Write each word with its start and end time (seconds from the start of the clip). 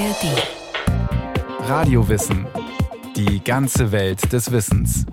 ARD. 0.00 1.68
Radiowissen. 1.68 2.46
Die 3.16 3.44
ganze 3.44 3.92
Welt 3.92 4.32
des 4.32 4.50
Wissens. 4.50 5.04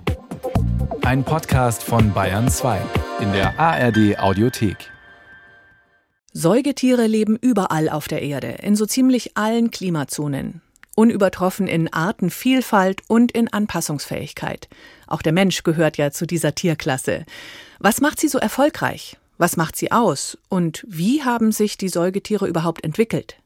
Ein 1.02 1.24
Podcast 1.24 1.82
von 1.82 2.14
Bayern 2.14 2.48
2 2.48 2.80
in 3.20 3.30
der 3.32 3.60
ARD 3.60 4.18
Audiothek. 4.18 4.90
Säugetiere 6.32 7.06
leben 7.06 7.36
überall 7.36 7.90
auf 7.90 8.08
der 8.08 8.22
Erde, 8.22 8.48
in 8.62 8.76
so 8.76 8.86
ziemlich 8.86 9.36
allen 9.36 9.70
Klimazonen. 9.70 10.62
Unübertroffen 10.94 11.66
in 11.66 11.92
Artenvielfalt 11.92 13.02
und 13.08 13.30
in 13.32 13.52
Anpassungsfähigkeit. 13.52 14.70
Auch 15.06 15.20
der 15.20 15.34
Mensch 15.34 15.64
gehört 15.64 15.98
ja 15.98 16.12
zu 16.12 16.26
dieser 16.26 16.54
Tierklasse. 16.54 17.26
Was 17.78 18.00
macht 18.00 18.18
sie 18.18 18.28
so 18.28 18.38
erfolgreich? 18.38 19.18
Was 19.36 19.58
macht 19.58 19.76
sie 19.76 19.92
aus? 19.92 20.38
Und 20.48 20.86
wie 20.88 21.24
haben 21.24 21.52
sich 21.52 21.76
die 21.76 21.90
Säugetiere 21.90 22.48
überhaupt 22.48 22.84
entwickelt? 22.84 23.36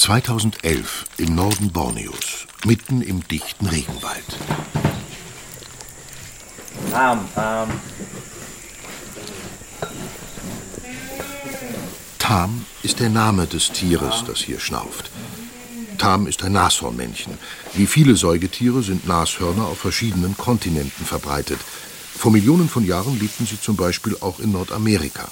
...2011 0.00 0.86
im 1.18 1.34
Norden 1.34 1.72
Borneos, 1.72 2.46
mitten 2.64 3.02
im 3.02 3.22
dichten 3.28 3.66
Regenwald. 3.66 4.24
Tam, 6.90 7.28
Tam. 7.34 7.68
Tam 12.18 12.64
ist 12.82 12.98
der 13.00 13.10
Name 13.10 13.46
des 13.46 13.72
Tieres, 13.72 14.24
das 14.26 14.38
hier 14.38 14.58
schnauft. 14.58 15.10
Tam 15.98 16.26
ist 16.26 16.42
ein 16.44 16.52
Nashornmännchen. 16.52 17.36
Wie 17.74 17.86
viele 17.86 18.16
Säugetiere 18.16 18.82
sind 18.82 19.06
Nashörner 19.06 19.66
auf 19.66 19.80
verschiedenen 19.80 20.34
Kontinenten 20.34 21.04
verbreitet. 21.04 21.60
Vor 22.16 22.32
Millionen 22.32 22.70
von 22.70 22.86
Jahren 22.86 23.20
lebten 23.20 23.44
sie 23.44 23.60
zum 23.60 23.76
Beispiel 23.76 24.16
auch 24.22 24.40
in 24.40 24.52
Nordamerika. 24.52 25.30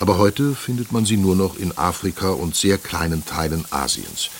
Aber 0.00 0.16
heute 0.16 0.54
findet 0.54 0.92
man 0.92 1.04
sie 1.04 1.18
nur 1.18 1.36
noch 1.36 1.58
in 1.58 1.76
Afrika 1.76 2.30
und 2.30 2.56
sehr 2.56 2.78
kleinen 2.78 3.24
Teilen 3.26 3.66
Asiens. 3.70 4.30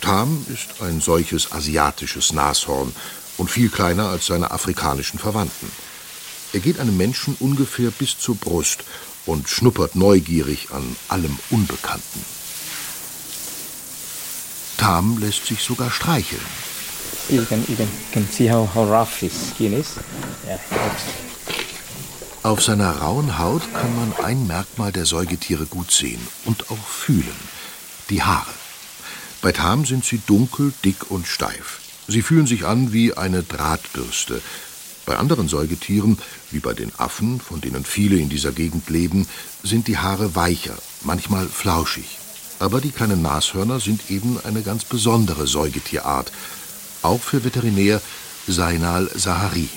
Tam 0.00 0.44
ist 0.52 0.82
ein 0.82 1.00
solches 1.00 1.52
asiatisches 1.52 2.32
Nashorn 2.32 2.92
und 3.36 3.48
viel 3.48 3.68
kleiner 3.68 4.08
als 4.08 4.26
seine 4.26 4.50
afrikanischen 4.50 5.20
Verwandten. 5.20 5.70
Er 6.52 6.60
geht 6.60 6.80
einem 6.80 6.96
Menschen 6.96 7.36
ungefähr 7.38 7.92
bis 7.92 8.18
zur 8.18 8.34
Brust 8.34 8.82
und 9.24 9.48
schnuppert 9.48 9.94
neugierig 9.94 10.68
an 10.72 10.96
allem 11.08 11.38
Unbekannten. 11.50 12.24
Tam 14.78 15.18
lässt 15.18 15.46
sich 15.46 15.62
sogar 15.62 15.92
streicheln. 15.92 16.42
You 17.28 17.44
can, 17.44 17.64
you 17.68 17.76
can, 17.76 17.88
can 18.12 18.26
see 18.28 18.50
how, 18.50 18.68
how 18.74 18.84
rough 18.84 19.20
his 19.20 19.32
skin 19.50 19.74
is. 19.74 19.94
Auf 22.44 22.62
seiner 22.62 22.98
rauen 22.98 23.38
Haut 23.38 23.62
kann 23.74 23.94
man 23.96 24.24
ein 24.24 24.46
Merkmal 24.46 24.92
der 24.92 25.06
Säugetiere 25.06 25.66
gut 25.66 25.90
sehen 25.90 26.20
und 26.44 26.70
auch 26.70 26.86
fühlen: 26.86 27.36
die 28.10 28.22
Haare. 28.22 28.50
Bei 29.42 29.50
Tam 29.50 29.84
sind 29.84 30.04
sie 30.04 30.20
dunkel, 30.24 30.72
dick 30.84 31.10
und 31.10 31.26
steif. 31.26 31.80
Sie 32.06 32.22
fühlen 32.22 32.46
sich 32.46 32.64
an 32.64 32.92
wie 32.92 33.12
eine 33.14 33.42
Drahtbürste. 33.42 34.40
Bei 35.04 35.16
anderen 35.16 35.48
Säugetieren, 35.48 36.18
wie 36.50 36.60
bei 36.60 36.74
den 36.74 36.92
Affen, 36.96 37.40
von 37.40 37.60
denen 37.60 37.84
viele 37.84 38.16
in 38.16 38.28
dieser 38.28 38.52
Gegend 38.52 38.88
leben, 38.88 39.26
sind 39.62 39.88
die 39.88 39.98
Haare 39.98 40.34
weicher, 40.36 40.76
manchmal 41.02 41.48
flauschig. 41.48 42.18
Aber 42.60 42.80
die 42.80 42.90
kleinen 42.92 43.22
Nashörner 43.22 43.80
sind 43.80 44.10
eben 44.10 44.38
eine 44.44 44.62
ganz 44.62 44.84
besondere 44.84 45.46
Säugetierart, 45.46 46.30
auch 47.02 47.20
für 47.20 47.44
Veterinär 47.44 48.00
Seinal 48.46 49.10
Sahari. 49.14 49.68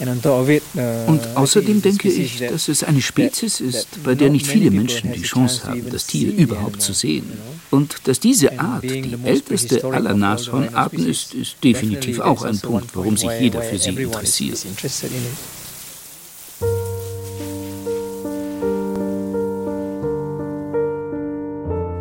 Und 0.00 1.20
außerdem 1.34 1.82
denke 1.82 2.08
ich, 2.08 2.38
dass 2.38 2.68
es 2.68 2.84
eine 2.84 3.02
Spezies 3.02 3.60
ist, 3.60 4.02
bei 4.04 4.14
der 4.14 4.30
nicht 4.30 4.46
viele 4.46 4.70
Menschen 4.70 5.12
die 5.12 5.22
Chance 5.22 5.66
haben, 5.66 5.90
das 5.90 6.06
Tier 6.06 6.32
überhaupt 6.32 6.80
zu 6.80 6.92
sehen. 6.92 7.32
Und 7.70 7.96
dass 8.04 8.20
diese 8.20 8.58
Art 8.58 8.84
die 8.84 9.16
älteste 9.24 9.84
aller 9.84 10.14
Nashornarten 10.14 11.06
ist, 11.06 11.34
ist 11.34 11.56
definitiv 11.62 12.20
auch 12.20 12.44
ein 12.44 12.58
Punkt, 12.58 12.94
warum 12.94 13.16
sich 13.16 13.30
jeder 13.40 13.62
für 13.62 13.78
sie 13.78 13.90
interessiert. 13.90 14.64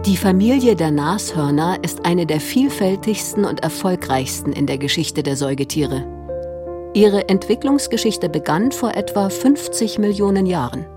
Die 0.05 0.15
Familie 0.15 0.75
der 0.75 0.91
Nashörner 0.91 1.83
ist 1.83 2.05
eine 2.05 2.25
der 2.25 2.39
vielfältigsten 2.39 3.43
und 3.43 3.59
erfolgreichsten 3.59 4.53
in 4.53 4.65
der 4.65 4.77
Geschichte 4.77 5.21
der 5.21 5.35
Säugetiere. 5.35 6.16
Ihre 6.97 7.29
Entwicklungsgeschichte 7.29 8.27
begann 8.27 8.71
vor 8.71 8.95
etwa 8.95 9.29
50 9.29 9.99
Millionen 9.99 10.47
Jahren. 10.47 10.87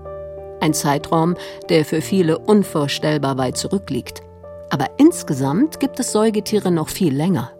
Ein 0.59 0.73
Zeitraum, 0.73 1.35
der 1.69 1.85
für 1.85 2.01
viele 2.01 2.39
unvorstellbar 2.39 3.37
weit 3.37 3.55
zurückliegt. 3.55 4.23
Aber 4.71 4.87
insgesamt 4.97 5.79
gibt 5.79 5.99
es 5.99 6.11
Säugetiere 6.11 6.71
noch 6.71 6.89
viel 6.89 7.15
länger. 7.15 7.51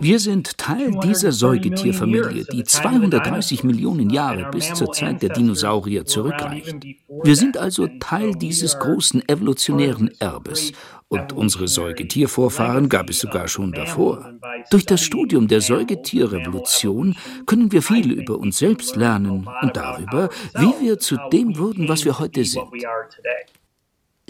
Wir 0.00 0.18
sind 0.18 0.58
Teil 0.58 0.90
dieser 1.02 1.32
Säugetierfamilie, 1.32 2.44
die 2.52 2.64
230 2.64 3.64
Millionen 3.64 4.10
Jahre 4.10 4.50
bis 4.50 4.72
zur 4.74 4.92
Zeit 4.92 5.22
der 5.22 5.30
Dinosaurier 5.30 6.04
zurückreicht. 6.04 6.76
Wir 7.22 7.36
sind 7.36 7.56
also 7.56 7.86
Teil 7.98 8.34
dieses 8.34 8.78
großen 8.78 9.28
evolutionären 9.28 10.10
Erbes. 10.20 10.72
Und 11.12 11.32
unsere 11.32 11.66
Säugetiervorfahren 11.66 12.88
gab 12.88 13.10
es 13.10 13.18
sogar 13.18 13.48
schon 13.48 13.72
davor. 13.72 14.32
Durch 14.70 14.86
das 14.86 15.00
Studium 15.02 15.48
der 15.48 15.60
Säugetierrevolution 15.60 17.16
können 17.46 17.72
wir 17.72 17.82
viel 17.82 18.12
über 18.12 18.38
uns 18.38 18.58
selbst 18.58 18.94
lernen 18.94 19.48
und 19.60 19.76
darüber, 19.76 20.28
wie 20.54 20.86
wir 20.86 21.00
zu 21.00 21.16
dem 21.32 21.58
wurden, 21.58 21.88
was 21.88 22.04
wir 22.04 22.20
heute 22.20 22.44
sind. 22.44 22.68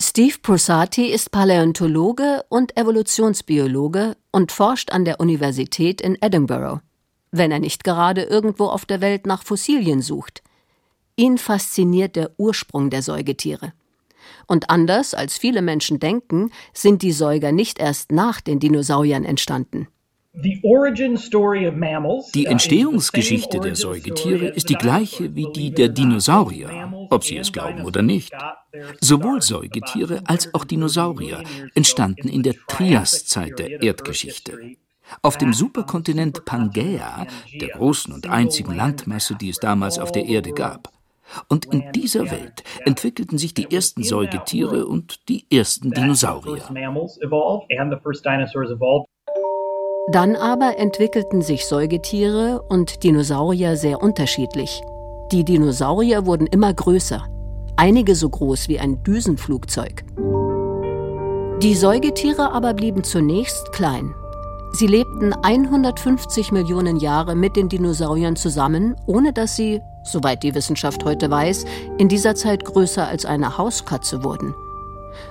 Steve 0.03 0.37
Prosati 0.41 1.09
ist 1.09 1.31
Paläontologe 1.31 2.43
und 2.49 2.75
Evolutionsbiologe 2.75 4.17
und 4.33 4.51
forscht 4.51 4.93
an 4.93 5.05
der 5.05 5.21
Universität 5.21 6.01
in 6.01 6.17
Edinburgh, 6.23 6.81
wenn 7.33 7.53
er 7.53 7.59
nicht 7.59 7.85
gerade 7.85 8.23
irgendwo 8.23 8.65
auf 8.69 8.87
der 8.87 9.03
Welt 9.03 9.27
nach 9.27 9.43
Fossilien 9.43 10.01
sucht. 10.01 10.43
Ihn 11.17 11.37
fasziniert 11.37 12.17
der 12.17 12.31
Ursprung 12.39 12.89
der 12.89 13.03
Säugetiere. 13.03 13.75
Und 14.47 14.71
anders 14.71 15.13
als 15.13 15.37
viele 15.37 15.61
Menschen 15.61 16.01
denken, 16.01 16.51
sind 16.73 17.03
die 17.03 17.13
Säuger 17.13 17.53
nicht 17.53 17.79
erst 17.79 18.11
nach 18.11 18.41
den 18.41 18.59
Dinosauriern 18.59 19.27
entstanden. 19.27 19.87
Die 22.35 22.47
Entstehungsgeschichte 22.47 23.59
der 23.59 23.75
Säugetiere 23.75 24.47
ist 24.47 24.69
die 24.69 24.75
gleiche 24.75 25.35
wie 25.35 25.49
die 25.53 25.73
der 25.73 25.89
Dinosaurier, 25.89 26.93
ob 27.11 27.25
Sie 27.25 27.37
es 27.37 27.53
glauben 27.53 27.85
oder 27.85 28.03
nicht. 28.03 28.33
Sowohl 29.01 29.43
Säugetiere 29.43 30.23
als 30.27 30.55
auch 30.55 30.65
Dinosaurier 30.65 31.43
entstanden 31.75 32.29
in 32.29 32.45
der 32.45 32.55
Triaszeit 32.69 33.59
der 33.59 33.83
Erdgeschichte. 33.83 34.77
Auf 35.23 35.37
dem 35.37 35.53
Superkontinent 35.53 36.45
Pangaea, 36.45 37.27
der 37.61 37.69
großen 37.71 38.15
und 38.15 38.29
einzigen 38.29 38.77
Landmasse, 38.77 39.35
die 39.35 39.49
es 39.49 39.59
damals 39.59 39.99
auf 39.99 40.13
der 40.13 40.27
Erde 40.27 40.53
gab. 40.53 40.93
Und 41.49 41.65
in 41.67 41.91
dieser 41.93 42.31
Welt 42.31 42.63
entwickelten 42.85 43.39
sich 43.39 43.55
die 43.55 43.71
ersten 43.73 44.05
Säugetiere 44.05 44.87
und 44.87 45.29
die 45.29 45.47
ersten 45.51 45.91
Dinosaurier. 45.91 46.63
Dann 50.11 50.35
aber 50.35 50.77
entwickelten 50.77 51.41
sich 51.41 51.67
Säugetiere 51.67 52.63
und 52.69 53.05
Dinosaurier 53.05 53.77
sehr 53.77 54.03
unterschiedlich. 54.03 54.83
Die 55.31 55.45
Dinosaurier 55.45 56.27
wurden 56.27 56.49
immer 56.49 56.75
größer, 56.75 57.25
einige 57.77 58.17
so 58.17 58.29
groß 58.29 58.67
wie 58.67 58.81
ein 58.81 59.05
Düsenflugzeug. 59.05 60.03
Die 61.63 61.75
Säugetiere 61.75 62.51
aber 62.51 62.75
blieben 62.75 63.05
zunächst 63.05 63.71
klein. 63.71 64.13
Sie 64.73 64.89
lebten 64.89 65.33
150 65.33 66.51
Millionen 66.51 66.97
Jahre 66.97 67.37
mit 67.37 67.55
den 67.55 67.69
Dinosauriern 67.69 68.35
zusammen, 68.35 68.97
ohne 69.07 69.33
dass 69.33 69.55
sie, 69.55 69.81
soweit 70.03 70.43
die 70.43 70.57
Wissenschaft 70.57 71.05
heute 71.05 71.31
weiß, 71.31 71.67
in 71.99 72.09
dieser 72.09 72.35
Zeit 72.35 72.65
größer 72.65 73.07
als 73.07 73.27
eine 73.27 73.59
Hauskatze 73.59 74.25
wurden. 74.25 74.57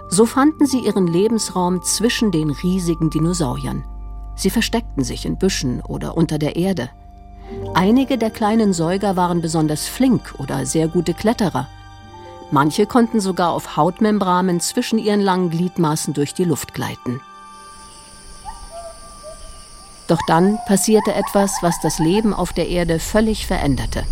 So 0.08 0.26
fanden 0.26 0.66
sie 0.66 0.80
ihren 0.80 1.08
Lebensraum 1.08 1.81
zwischen 1.81 2.31
den 2.31 2.52
riesigen 2.52 3.10
Dinosauriern. 3.10 3.84
Sie 4.40 4.50
versteckten 4.50 5.04
sich 5.04 5.26
in 5.26 5.36
Büschen 5.36 5.82
oder 5.82 6.16
unter 6.16 6.40
der 6.40 6.56
Erde. 6.56 6.90
Einige 7.74 8.18
der 8.18 8.30
kleinen 8.30 8.72
Säuger 8.72 9.18
waren 9.18 9.42
besonders 9.42 9.90
flink 9.90 10.36
oder 10.38 10.66
sehr 10.66 10.88
gute 10.88 11.14
Kletterer. 11.14 11.68
Manche 12.50 12.86
konnten 12.86 13.20
sogar 13.20 13.52
auf 13.52 13.76
Hautmembranen 13.76 14.62
zwischen 14.62 14.98
ihren 14.98 15.20
langen 15.20 15.50
Gliedmaßen 15.50 16.14
durch 16.14 16.34
die 16.34 16.46
Luft 16.46 16.74
gleiten. 16.74 17.20
Doch 20.08 20.22
dann 20.26 20.58
passierte 20.68 21.14
etwas, 21.14 21.58
was 21.62 21.76
das 21.82 22.00
Leben 22.00 22.34
auf 22.34 22.54
der 22.54 22.70
Erde 22.70 23.00
völlig 23.00 23.46
veränderte. 23.46 24.06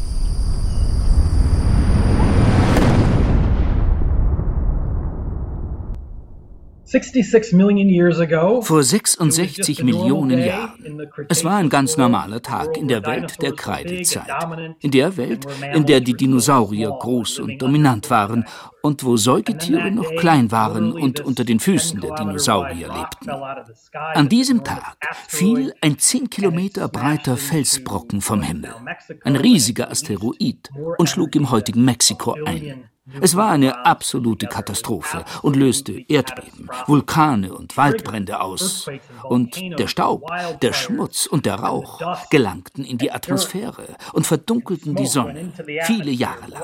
Vor 8.61 8.83
66 8.83 9.83
Millionen 9.83 10.39
Jahren. 10.39 11.01
Es 11.29 11.43
war 11.43 11.57
ein 11.57 11.69
ganz 11.69 11.97
normaler 11.97 12.41
Tag 12.41 12.77
in 12.77 12.87
der 12.87 13.05
Welt 13.05 13.41
der 13.41 13.53
Kreidezeit. 13.53 14.27
In 14.81 14.91
der 14.91 15.17
Welt, 15.17 15.45
in 15.73 15.85
der 15.85 16.01
die 16.01 16.13
Dinosaurier 16.13 16.89
groß 16.89 17.39
und 17.39 17.61
dominant 17.61 18.09
waren 18.09 18.45
und 18.81 19.03
wo 19.03 19.17
Säugetiere 19.17 19.91
noch 19.91 20.09
klein 20.15 20.51
waren 20.51 20.93
und 20.93 21.19
unter 21.19 21.43
den 21.43 21.59
Füßen 21.59 21.99
der 21.99 22.15
Dinosaurier 22.15 22.87
lebten. 22.87 23.29
An 24.13 24.29
diesem 24.29 24.63
Tag 24.63 24.97
fiel 25.27 25.73
ein 25.81 25.99
10 25.99 26.29
Kilometer 26.29 26.87
breiter 26.87 27.37
Felsbrocken 27.37 28.21
vom 28.21 28.41
Himmel, 28.41 28.73
ein 29.23 29.35
riesiger 29.35 29.91
Asteroid, 29.91 30.69
und 30.97 31.09
schlug 31.09 31.35
im 31.35 31.51
heutigen 31.51 31.83
Mexiko 31.83 32.37
ein. 32.45 32.89
Es 33.21 33.35
war 33.35 33.51
eine 33.51 33.85
absolute 33.85 34.47
Katastrophe 34.47 35.23
und 35.41 35.55
löste 35.55 35.93
Erdbeben, 36.07 36.69
Vulkane 36.87 37.53
und 37.53 37.77
Waldbrände 37.77 38.41
aus. 38.41 38.87
Und 39.23 39.59
der 39.79 39.87
Staub, 39.87 40.29
der 40.61 40.73
Schmutz 40.73 41.25
und 41.25 41.45
der 41.45 41.55
Rauch 41.55 42.01
gelangten 42.29 42.83
in 42.83 42.97
die 42.97 43.11
Atmosphäre 43.11 43.95
und 44.13 44.27
verdunkelten 44.27 44.95
die 44.95 45.05
Sonne 45.05 45.51
viele 45.83 46.11
Jahre 46.11 46.47
lang. 46.49 46.63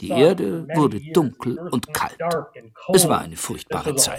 Die 0.00 0.10
Erde 0.10 0.66
wurde 0.74 1.00
dunkel 1.12 1.58
und 1.58 1.92
kalt. 1.94 2.18
Es 2.92 3.08
war 3.08 3.20
eine 3.20 3.36
furchtbare 3.36 3.94
Zeit. 3.96 4.18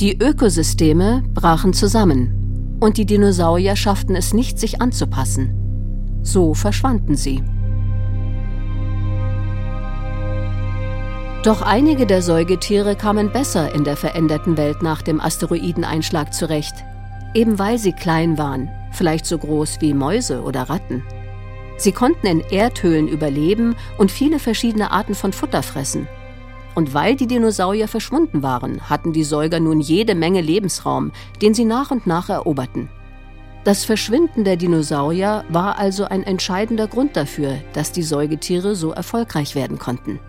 Die 0.00 0.18
Ökosysteme 0.20 1.22
brachen 1.32 1.72
zusammen 1.72 2.78
und 2.80 2.98
die 2.98 3.06
Dinosaurier 3.06 3.76
schafften 3.76 4.14
es 4.14 4.34
nicht, 4.34 4.58
sich 4.58 4.82
anzupassen. 4.82 5.65
So 6.26 6.54
verschwanden 6.54 7.14
sie. 7.14 7.40
Doch 11.44 11.62
einige 11.62 12.04
der 12.04 12.20
Säugetiere 12.20 12.96
kamen 12.96 13.30
besser 13.30 13.72
in 13.72 13.84
der 13.84 13.96
veränderten 13.96 14.56
Welt 14.56 14.82
nach 14.82 15.02
dem 15.02 15.20
Asteroideneinschlag 15.20 16.34
zurecht, 16.34 16.74
eben 17.32 17.60
weil 17.60 17.78
sie 17.78 17.92
klein 17.92 18.38
waren, 18.38 18.68
vielleicht 18.90 19.24
so 19.24 19.38
groß 19.38 19.80
wie 19.80 19.94
Mäuse 19.94 20.42
oder 20.42 20.64
Ratten. 20.64 21.04
Sie 21.76 21.92
konnten 21.92 22.26
in 22.26 22.40
Erdhöhlen 22.40 23.06
überleben 23.06 23.76
und 23.96 24.10
viele 24.10 24.40
verschiedene 24.40 24.90
Arten 24.90 25.14
von 25.14 25.32
Futter 25.32 25.62
fressen. 25.62 26.08
Und 26.74 26.92
weil 26.92 27.14
die 27.14 27.28
Dinosaurier 27.28 27.86
verschwunden 27.86 28.42
waren, 28.42 28.90
hatten 28.90 29.12
die 29.12 29.24
Säuger 29.24 29.60
nun 29.60 29.80
jede 29.80 30.16
Menge 30.16 30.40
Lebensraum, 30.40 31.12
den 31.40 31.54
sie 31.54 31.64
nach 31.64 31.92
und 31.92 32.08
nach 32.08 32.28
eroberten. 32.28 32.88
Das 33.66 33.84
Verschwinden 33.84 34.44
der 34.44 34.56
Dinosaurier 34.56 35.44
war 35.48 35.76
also 35.76 36.04
ein 36.04 36.22
entscheidender 36.22 36.86
Grund 36.86 37.16
dafür, 37.16 37.56
dass 37.72 37.90
die 37.90 38.04
Säugetiere 38.04 38.76
so 38.76 38.92
erfolgreich 38.92 39.56
werden 39.56 39.76
konnten. 39.80 40.20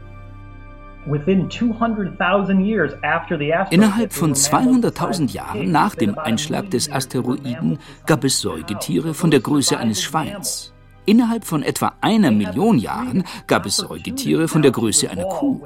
Innerhalb 3.69 4.13
von 4.13 4.34
200.000 4.34 5.31
Jahren 5.31 5.72
nach 5.72 5.94
dem 5.94 6.18
Einschlag 6.18 6.72
des 6.72 6.92
Asteroiden 6.92 7.78
gab 8.07 8.24
es 8.24 8.42
Säugetiere 8.42 9.13
von 9.13 9.30
der 9.30 9.42
Größe 9.42 9.78
eines 9.78 10.01
Schweins. 10.01 10.74
Innerhalb 11.07 11.45
von 11.45 11.63
etwa 11.63 11.94
einer 12.01 12.31
Million 12.31 12.77
Jahren 12.77 13.24
gab 13.48 13.65
es 13.65 13.77
Säugetiere 13.77 14.50
von 14.50 14.62
der 14.62 14.71
Größe 14.71 15.09
einer 15.09 15.24
Kuh. 15.24 15.65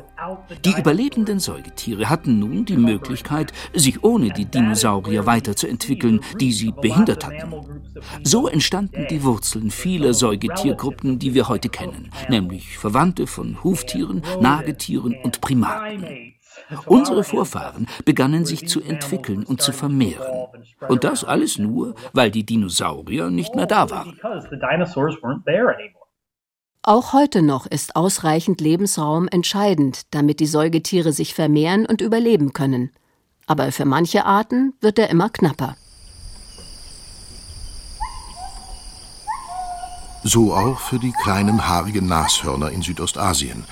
Die 0.63 0.75
überlebenden 0.77 1.39
Säugetiere 1.39 2.11
hatten 2.11 2.37
nun 2.37 2.63
die 2.63 2.77
Möglichkeit, 2.77 3.51
sich 3.73 4.03
ohne 4.03 4.29
die 4.29 4.45
Dinosaurier 4.45 5.25
weiterzuentwickeln, 5.25 6.21
die 6.39 6.51
sie 6.51 6.71
behindert 6.71 7.25
hatten. 7.25 7.55
So 8.23 8.47
entstanden 8.47 9.07
die 9.09 9.23
Wurzeln 9.23 9.71
vieler 9.71 10.13
Säugetiergruppen, 10.13 11.17
die 11.17 11.33
wir 11.33 11.49
heute 11.49 11.69
kennen, 11.69 12.11
nämlich 12.29 12.77
Verwandte 12.77 13.25
von 13.25 13.63
Huftieren, 13.63 14.21
Nagetieren 14.39 15.15
und 15.23 15.41
Primaten. 15.41 16.35
Unsere 16.85 17.23
Vorfahren 17.23 17.87
begannen 18.05 18.45
sich 18.45 18.67
zu 18.67 18.81
entwickeln 18.81 19.43
und 19.43 19.61
zu 19.61 19.71
vermehren. 19.71 20.47
Und 20.87 21.03
das 21.03 21.23
alles 21.23 21.57
nur, 21.57 21.95
weil 22.13 22.31
die 22.31 22.45
Dinosaurier 22.45 23.29
nicht 23.29 23.55
mehr 23.55 23.67
da 23.67 23.89
waren. 23.89 24.19
Auch 26.83 27.13
heute 27.13 27.41
noch 27.43 27.67
ist 27.67 27.95
ausreichend 27.95 28.59
Lebensraum 28.59 29.27
entscheidend, 29.27 30.13
damit 30.15 30.39
die 30.39 30.47
Säugetiere 30.47 31.13
sich 31.13 31.35
vermehren 31.35 31.85
und 31.85 32.01
überleben 32.01 32.53
können. 32.53 32.91
Aber 33.45 33.71
für 33.71 33.85
manche 33.85 34.25
Arten 34.25 34.73
wird 34.81 34.97
er 34.97 35.09
immer 35.09 35.29
knapper. 35.29 35.75
So 40.23 40.53
auch 40.53 40.79
für 40.79 40.99
die 40.99 41.13
kleinen 41.23 41.67
haarigen 41.67 42.07
Nashörner 42.07 42.71
in 42.71 42.81
Südostasien. 42.81 43.65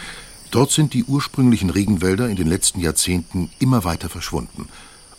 Dort 0.52 0.72
sind 0.72 0.94
die 0.94 1.04
ursprünglichen 1.04 1.70
Regenwälder 1.70 2.28
in 2.28 2.36
den 2.36 2.48
letzten 2.48 2.80
Jahrzehnten 2.80 3.52
immer 3.60 3.84
weiter 3.84 4.10
verschwunden. 4.10 4.68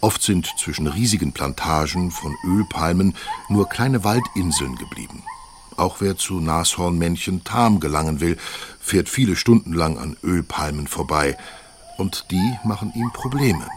Oft 0.00 0.22
sind 0.22 0.48
zwischen 0.58 0.86
riesigen 0.86 1.32
Plantagen 1.32 2.10
von 2.10 2.34
Ölpalmen 2.44 3.14
nur 3.48 3.68
kleine 3.68 4.02
Waldinseln 4.02 4.74
geblieben. 4.76 5.22
Auch 5.76 6.00
wer 6.00 6.16
zu 6.16 6.40
Nashornmännchen 6.40 7.44
Tam 7.44 7.80
gelangen 7.80 8.20
will, 8.20 8.38
fährt 8.80 9.08
viele 9.08 9.36
Stunden 9.36 9.72
lang 9.72 9.98
an 9.98 10.16
Ölpalmen 10.22 10.86
vorbei. 10.86 11.36
Und 11.96 12.26
die 12.30 12.58
machen 12.64 12.92
ihm 12.94 13.12
Probleme. 13.12 13.68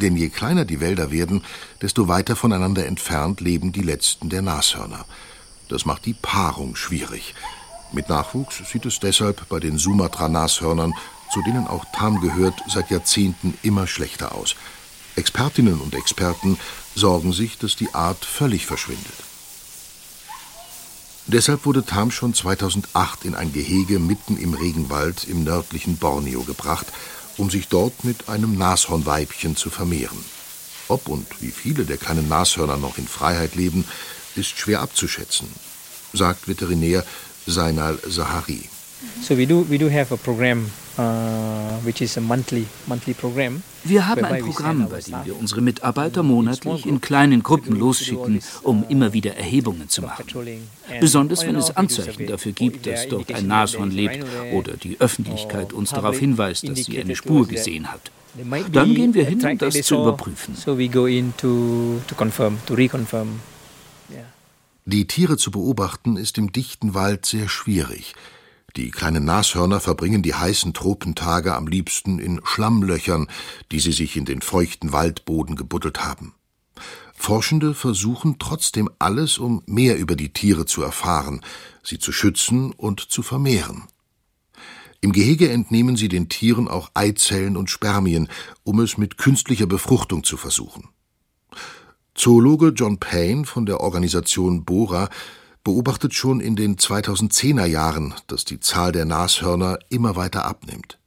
Denn 0.00 0.16
je 0.16 0.28
kleiner 0.28 0.64
die 0.64 0.80
Wälder 0.80 1.10
werden, 1.10 1.42
desto 1.80 2.06
weiter 2.06 2.36
voneinander 2.36 2.86
entfernt 2.86 3.40
leben 3.40 3.72
die 3.72 3.82
letzten 3.82 4.28
der 4.28 4.42
Nashörner. 4.42 5.04
Das 5.68 5.84
macht 5.84 6.06
die 6.06 6.14
Paarung 6.14 6.76
schwierig. 6.76 7.34
Mit 7.92 8.08
Nachwuchs 8.08 8.62
sieht 8.70 8.86
es 8.86 9.00
deshalb 9.00 9.48
bei 9.48 9.60
den 9.60 9.76
Sumatra-Nashörnern, 9.76 10.94
zu 11.32 11.42
denen 11.42 11.66
auch 11.66 11.84
Tam 11.92 12.20
gehört, 12.20 12.54
seit 12.66 12.90
Jahrzehnten 12.90 13.58
immer 13.62 13.86
schlechter 13.86 14.34
aus. 14.34 14.54
Expertinnen 15.16 15.78
und 15.80 15.94
Experten 15.94 16.58
sorgen 16.94 17.32
sich, 17.32 17.58
dass 17.58 17.76
die 17.76 17.92
Art 17.92 18.24
völlig 18.24 18.64
verschwindet. 18.64 19.12
Deshalb 21.26 21.66
wurde 21.66 21.84
Tam 21.84 22.10
schon 22.10 22.34
2008 22.34 23.26
in 23.26 23.34
ein 23.34 23.52
Gehege 23.52 23.98
mitten 23.98 24.38
im 24.38 24.54
Regenwald 24.54 25.24
im 25.24 25.44
nördlichen 25.44 25.98
Borneo 25.98 26.42
gebracht, 26.42 26.86
um 27.36 27.50
sich 27.50 27.68
dort 27.68 28.04
mit 28.04 28.28
einem 28.28 28.56
Nashornweibchen 28.56 29.54
zu 29.54 29.70
vermehren. 29.70 30.24
Ob 30.88 31.08
und 31.08 31.26
wie 31.40 31.50
viele 31.50 31.84
der 31.84 31.98
kleinen 31.98 32.28
Nashörner 32.28 32.76
noch 32.76 32.98
in 32.98 33.06
Freiheit 33.06 33.54
leben, 33.54 33.84
ist 34.34 34.58
schwer 34.58 34.80
abzuschätzen, 34.80 35.48
sagt 36.12 36.48
Veterinär 36.48 37.04
Zainal 37.46 37.98
Zahari. 38.08 38.68
So 39.20 39.36
we 39.36 39.46
do 39.46 39.64
we 39.68 39.78
do 39.78 39.88
have 39.88 40.12
a 40.12 40.16
program 40.16 40.70
uh, 40.98 41.78
which 41.84 42.00
is 42.02 42.16
a 42.16 42.20
monthly 42.20 42.66
monthly 42.86 43.14
program. 43.14 43.62
Wir 43.84 44.06
haben 44.06 44.24
ein 44.24 44.44
Programm, 44.44 44.88
bei 44.88 45.00
dem 45.00 45.24
wir 45.24 45.38
unsere 45.38 45.60
Mitarbeiter 45.60 46.22
monatlich 46.22 46.86
in 46.86 47.00
kleinen 47.00 47.42
Gruppen 47.42 47.76
losschicken, 47.76 48.40
um 48.62 48.84
immer 48.88 49.12
wieder 49.12 49.36
Erhebungen 49.36 49.88
zu 49.88 50.02
machen. 50.02 50.24
Besonders 51.00 51.44
wenn 51.44 51.56
es 51.56 51.76
Anzeichen 51.76 52.28
dafür 52.28 52.52
gibt, 52.52 52.86
dass 52.86 53.08
dort 53.08 53.34
ein 53.34 53.48
Nashorn 53.48 53.90
lebt 53.90 54.24
oder 54.52 54.76
die 54.76 55.00
Öffentlichkeit 55.00 55.72
uns 55.72 55.90
darauf 55.90 56.18
hinweist, 56.18 56.68
dass 56.68 56.84
sie 56.84 57.00
eine 57.00 57.16
Spur 57.16 57.48
gesehen 57.48 57.90
hat. 57.90 58.12
Dann 58.72 58.94
gehen 58.94 59.14
wir 59.14 59.24
hin, 59.24 59.44
um 59.44 59.58
das 59.58 59.82
zu 59.82 59.96
überprüfen. 59.96 60.54
So 60.54 60.78
we 60.78 60.88
go 60.88 61.06
in 61.06 61.34
to, 61.36 62.00
to 62.06 62.14
confirm, 62.14 62.58
to 62.66 62.74
reconfirm 62.74 63.40
die 64.84 65.06
Tiere 65.06 65.36
zu 65.36 65.50
beobachten 65.50 66.16
ist 66.16 66.38
im 66.38 66.50
dichten 66.50 66.94
Wald 66.94 67.24
sehr 67.24 67.48
schwierig. 67.48 68.14
Die 68.76 68.90
kleinen 68.90 69.24
Nashörner 69.24 69.80
verbringen 69.80 70.22
die 70.22 70.34
heißen 70.34 70.74
Tropentage 70.74 71.54
am 71.54 71.66
liebsten 71.66 72.18
in 72.18 72.40
Schlammlöchern, 72.42 73.28
die 73.70 73.80
sie 73.80 73.92
sich 73.92 74.16
in 74.16 74.24
den 74.24 74.40
feuchten 74.40 74.92
Waldboden 74.92 75.56
gebuddelt 75.56 76.02
haben. 76.02 76.34
Forschende 77.14 77.74
versuchen 77.74 78.36
trotzdem 78.40 78.90
alles, 78.98 79.38
um 79.38 79.62
mehr 79.66 79.98
über 79.98 80.16
die 80.16 80.32
Tiere 80.32 80.66
zu 80.66 80.82
erfahren, 80.82 81.42
sie 81.84 81.98
zu 81.98 82.10
schützen 82.10 82.72
und 82.72 83.00
zu 83.00 83.22
vermehren. 83.22 83.84
Im 85.00 85.12
Gehege 85.12 85.50
entnehmen 85.50 85.96
sie 85.96 86.08
den 86.08 86.28
Tieren 86.28 86.66
auch 86.66 86.90
Eizellen 86.94 87.56
und 87.56 87.70
Spermien, 87.70 88.28
um 88.64 88.80
es 88.80 88.98
mit 88.98 89.18
künstlicher 89.18 89.66
Befruchtung 89.66 90.24
zu 90.24 90.36
versuchen. 90.36 90.88
Zoologe 92.14 92.68
John 92.68 92.98
Payne 92.98 93.46
von 93.46 93.64
der 93.64 93.80
Organisation 93.80 94.64
Bora 94.64 95.08
beobachtet 95.64 96.12
schon 96.12 96.40
in 96.40 96.56
den 96.56 96.76
2010er 96.76 97.64
Jahren, 97.64 98.14
dass 98.26 98.44
die 98.44 98.60
Zahl 98.60 98.92
der 98.92 99.06
Nashörner 99.06 99.78
immer 99.88 100.14
weiter 100.14 100.44
abnimmt. 100.44 100.98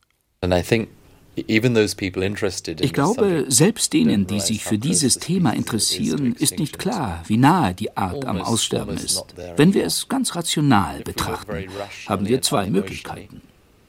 Ich 1.38 2.94
glaube, 2.94 3.46
selbst 3.50 3.94
denen, 3.94 4.26
die 4.26 4.40
sich 4.40 4.64
für 4.64 4.78
dieses 4.78 5.20
Thema 5.20 5.52
interessieren, 5.52 6.34
ist 6.34 6.58
nicht 6.58 6.80
klar, 6.80 7.24
wie 7.28 7.38
nahe 7.38 7.74
die 7.74 7.96
Art 7.98 8.26
am 8.26 8.42
Aussterben 8.42 8.96
ist. 8.96 9.26
Wenn 9.58 9.74
wir 9.74 9.86
es 9.86 10.08
ganz 10.08 10.36
rational 10.36 11.02
betrachten, 11.02 11.68
haben 12.08 12.28
wir 12.28 12.42
zwei 12.42 12.70
Möglichkeiten. 12.70 13.42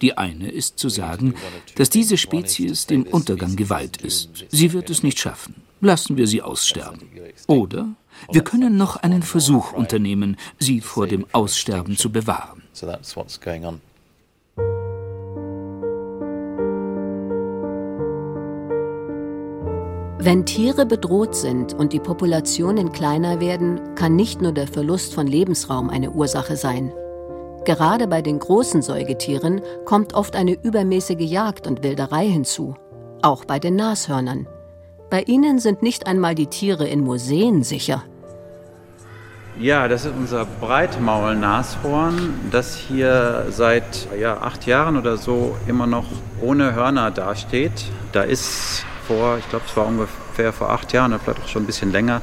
Die 0.03 0.19
eine 0.19 0.51
ist 0.51 0.79
zu 0.79 0.89
sagen, 0.91 1.35
dass 1.77 1.89
diese 1.89 2.19
Spezies 2.19 2.87
dem 2.87 3.05
Untergang 3.05 3.57
geweiht 3.57 3.99
ist. 3.99 4.45
Sie 4.51 4.73
wird 4.73 4.91
es 4.91 5.03
nicht 5.03 5.19
schaffen 5.19 5.66
Lassen 5.81 6.17
wir 6.17 6.27
sie 6.27 6.43
aussterben. 6.43 7.09
Oder 7.47 7.89
wir 8.33 8.43
können 8.43 8.77
noch 8.77 8.97
einen 8.97 9.23
Versuch 9.23 9.73
unternehmen, 9.73 10.37
sie 10.59 10.81
vor 10.81 11.07
dem 11.07 11.27
Aussterben 11.33 11.97
zu 11.97 12.11
bewahren. 12.11 12.63
Wenn 20.19 20.45
Tiere 20.45 20.87
bedroht 20.87 21.37
sind 21.37 21.75
und 21.75 21.93
die 21.93 22.01
Populationen 22.01 22.91
kleiner 22.91 23.39
werden, 23.39 23.95
kann 23.95 24.17
nicht 24.17 24.43
nur 24.43 24.53
der 24.53 24.67
Verlust 24.67 25.15
von 25.15 25.27
Lebensraum 25.27 25.89
eine 25.89 26.11
Ursache 26.11 26.57
sein. 26.57 26.93
Gerade 27.65 28.09
bei 28.09 28.23
den 28.23 28.39
großen 28.39 28.83
Säugetieren 28.83 29.61
kommt 29.85 30.15
oft 30.15 30.35
eine 30.35 30.61
übermäßige 30.61 31.31
Jagd 31.31 31.67
und 31.67 31.85
Wilderei 31.85 32.27
hinzu, 32.27 32.75
auch 33.23 33.45
bei 33.45 33.59
den 33.59 33.77
Nashörnern. 33.77 34.49
Bei 35.09 35.23
ihnen 35.23 35.61
sind 35.61 35.83
nicht 35.83 36.07
einmal 36.07 36.35
die 36.35 36.49
Tiere 36.49 36.87
in 36.87 37.01
Museen 37.01 37.63
sicher. 37.63 38.03
Ja, 39.59 39.89
das 39.89 40.05
ist 40.05 40.13
unser 40.15 40.45
Breitmaul-Nashorn, 40.45 42.35
das 42.51 42.77
hier 42.77 43.47
seit 43.51 44.09
ja, 44.21 44.39
acht 44.39 44.67
Jahren 44.67 44.99
oder 44.99 45.17
so 45.17 45.57
immer 45.67 45.87
noch 45.87 46.07
ohne 46.43 46.75
Hörner 46.75 47.11
dasteht. 47.11 47.87
Da 48.13 48.23
ist 48.23 48.85
vor, 49.07 49.39
ich 49.39 49.49
glaube, 49.49 49.65
es 49.67 49.77
war 49.77 49.87
ungefähr 49.87 50.53
vor 50.53 50.71
acht 50.71 50.93
Jahren 50.93 51.13
oder 51.13 51.21
vielleicht 51.21 51.43
auch 51.43 51.49
schon 51.49 51.63
ein 51.63 51.67
bisschen 51.67 51.93
länger, 51.93 52.21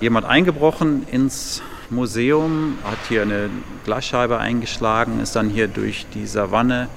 jemand 0.00 0.24
eingebrochen 0.24 1.06
ins 1.10 1.62
Museum, 1.90 2.78
hat 2.84 2.98
hier 3.08 3.22
eine 3.22 3.50
Glasscheibe 3.84 4.38
eingeschlagen, 4.38 5.20
ist 5.20 5.36
dann 5.36 5.50
hier 5.50 5.68
durch 5.68 6.06
die 6.14 6.26
Savanne 6.26 6.88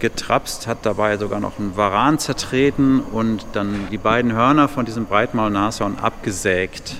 getrapst, 0.00 0.66
hat 0.66 0.78
dabei 0.82 1.16
sogar 1.16 1.40
noch 1.40 1.58
einen 1.58 1.76
Varan 1.76 2.18
zertreten 2.18 3.00
und 3.00 3.46
dann 3.52 3.88
die 3.90 3.98
beiden 3.98 4.32
Hörner 4.32 4.68
von 4.68 4.84
diesem 4.84 5.06
Breitmaul-Nashorn 5.06 5.98
abgesägt. 6.00 6.96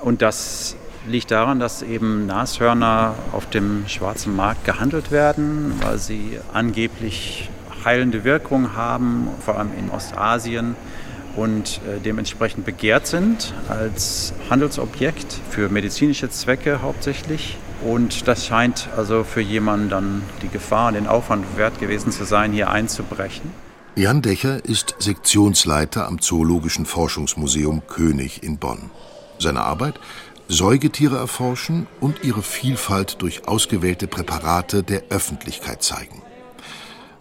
Und 0.00 0.22
das 0.22 0.76
liegt 1.06 1.30
daran, 1.30 1.60
dass 1.60 1.82
eben 1.82 2.26
Nashörner 2.26 3.14
auf 3.32 3.48
dem 3.48 3.84
schwarzen 3.86 4.36
Markt 4.36 4.64
gehandelt 4.64 5.10
werden, 5.10 5.74
weil 5.82 5.98
sie 5.98 6.38
angeblich 6.52 7.48
heilende 7.84 8.24
Wirkung 8.24 8.76
haben, 8.76 9.28
vor 9.44 9.58
allem 9.58 9.70
in 9.78 9.90
Ostasien 9.90 10.76
und 11.36 11.80
äh, 11.86 12.00
dementsprechend 12.04 12.64
begehrt 12.64 13.06
sind 13.06 13.54
als 13.68 14.34
Handelsobjekt 14.50 15.38
für 15.50 15.68
medizinische 15.68 16.28
Zwecke 16.28 16.82
hauptsächlich. 16.82 17.56
Und 17.84 18.28
das 18.28 18.46
scheint 18.46 18.88
also 18.96 19.24
für 19.24 19.40
jemanden 19.40 19.88
dann 19.88 20.22
die 20.42 20.48
Gefahr 20.48 20.92
den 20.92 21.06
Aufwand 21.06 21.44
wert 21.56 21.80
gewesen 21.80 22.12
zu 22.12 22.24
sein, 22.24 22.52
hier 22.52 22.70
einzubrechen. 22.70 23.50
Jan 23.96 24.22
Decher 24.22 24.64
ist 24.64 24.94
Sektionsleiter 24.98 26.06
am 26.06 26.20
Zoologischen 26.20 26.86
Forschungsmuseum 26.86 27.86
König 27.86 28.42
in 28.42 28.58
Bonn. 28.58 28.90
Seine 29.38 29.62
Arbeit? 29.62 29.98
Säugetiere 30.48 31.16
erforschen 31.16 31.86
und 32.00 32.24
ihre 32.24 32.42
Vielfalt 32.42 33.22
durch 33.22 33.46
ausgewählte 33.46 34.08
Präparate 34.08 34.82
der 34.82 35.04
Öffentlichkeit 35.10 35.82
zeigen. 35.82 36.22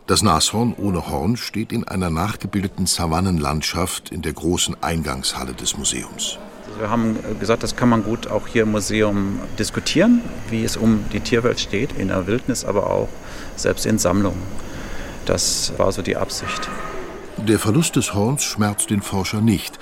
Das 0.07 0.23
Nashorn 0.23 0.73
ohne 0.75 1.07
Horn 1.07 1.37
steht 1.37 1.71
in 1.71 1.87
einer 1.87 2.09
nachgebildeten 2.09 2.87
Savannenlandschaft 2.87 4.11
in 4.11 4.23
der 4.23 4.33
großen 4.33 4.75
Eingangshalle 4.81 5.53
des 5.53 5.77
Museums. 5.77 6.39
Wir 6.79 6.89
haben 6.89 7.17
gesagt, 7.41 7.61
das 7.63 7.75
kann 7.75 7.89
man 7.89 8.03
gut 8.03 8.27
auch 8.27 8.47
hier 8.47 8.63
im 8.63 8.71
Museum 8.71 9.41
diskutieren, 9.59 10.21
wie 10.49 10.63
es 10.63 10.77
um 10.77 11.03
die 11.11 11.19
Tierwelt 11.19 11.59
steht, 11.59 11.91
in 11.97 12.07
der 12.07 12.25
Wildnis, 12.25 12.63
aber 12.63 12.89
auch 12.89 13.09
selbst 13.57 13.85
in 13.85 13.99
Sammlungen. 13.99 14.41
Das 15.25 15.73
war 15.75 15.91
so 15.91 16.01
die 16.01 16.15
Absicht. 16.15 16.69
Der 17.35 17.59
Verlust 17.59 17.97
des 17.97 18.13
Horns 18.13 18.45
schmerzt 18.45 18.91
den 18.91 19.01
Forscher 19.01 19.41
nicht, 19.41 19.77